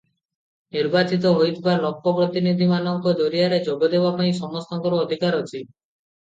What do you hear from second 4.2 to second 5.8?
ପାଇଁ ସମସ୍ତଙ୍କର ଅଧିକାର ଅଛି।